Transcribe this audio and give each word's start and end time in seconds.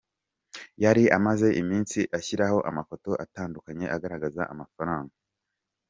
yari 0.83 1.03
amaze 1.17 1.47
iminsi 1.61 1.99
ashyiraho 2.17 2.57
amafoto 2.69 3.09
atandukanye 3.23 3.85
agaragaza 3.95 4.41
amafaranga. 4.53 5.13